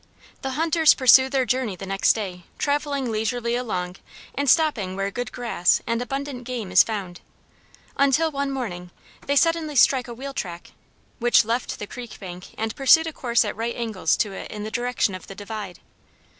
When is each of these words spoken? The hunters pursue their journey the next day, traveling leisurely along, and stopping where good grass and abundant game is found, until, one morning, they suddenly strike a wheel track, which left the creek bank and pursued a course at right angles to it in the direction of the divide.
The 0.41 0.53
hunters 0.57 0.95
pursue 0.95 1.29
their 1.29 1.45
journey 1.45 1.75
the 1.75 1.85
next 1.85 2.13
day, 2.13 2.45
traveling 2.57 3.11
leisurely 3.11 3.55
along, 3.55 3.97
and 4.33 4.49
stopping 4.49 4.95
where 4.95 5.11
good 5.11 5.31
grass 5.31 5.79
and 5.85 6.01
abundant 6.01 6.43
game 6.43 6.71
is 6.71 6.81
found, 6.81 7.21
until, 7.97 8.31
one 8.31 8.49
morning, 8.49 8.89
they 9.27 9.35
suddenly 9.35 9.75
strike 9.75 10.07
a 10.07 10.13
wheel 10.15 10.33
track, 10.33 10.71
which 11.19 11.45
left 11.45 11.77
the 11.77 11.85
creek 11.85 12.19
bank 12.19 12.45
and 12.57 12.75
pursued 12.75 13.05
a 13.05 13.13
course 13.13 13.45
at 13.45 13.55
right 13.55 13.75
angles 13.75 14.17
to 14.17 14.31
it 14.33 14.49
in 14.49 14.63
the 14.63 14.71
direction 14.71 15.13
of 15.13 15.27
the 15.27 15.35
divide. 15.35 15.77